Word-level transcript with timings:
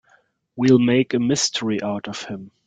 We'll 0.55 0.79
make 0.79 1.13
a 1.13 1.19
mystery 1.19 1.79
out 1.83 2.07
of 2.07 2.23
him. 2.23 2.49